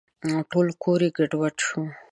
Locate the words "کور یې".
0.83-1.09